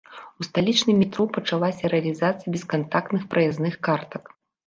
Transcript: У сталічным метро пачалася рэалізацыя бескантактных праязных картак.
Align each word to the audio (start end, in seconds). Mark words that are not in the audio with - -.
У 0.41 0.45
сталічным 0.45 0.95
метро 1.01 1.25
пачалася 1.35 1.91
рэалізацыя 1.93 2.53
бескантактных 2.55 3.27
праязных 3.35 3.73
картак. 3.89 4.23